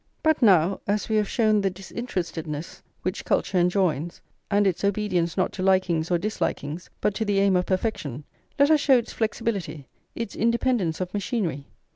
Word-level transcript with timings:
But 0.23 0.41
now, 0.41 0.79
as 0.87 1.09
we 1.09 1.17
have 1.17 1.29
shown 1.29 1.61
the 1.61 1.69
disinterestedness 1.69 2.81
which 3.03 3.23
culture 3.23 3.59
enjoins, 3.59 4.19
and 4.49 4.65
its 4.65 4.83
obedience 4.83 5.37
not 5.37 5.51
to 5.53 5.61
likings 5.61 6.09
or 6.09 6.17
dislikings, 6.17 6.89
but 7.01 7.13
to 7.13 7.23
the 7.23 7.39
aim 7.39 7.55
of 7.55 7.67
perfection, 7.67 8.23
let 8.57 8.71
us 8.71 8.79
show 8.81 8.97
its 8.97 9.13
flexibility, 9.13 9.85
its 10.15 10.35
independence 10.35 11.01
of 11.01 11.13
machinery. 11.13 11.67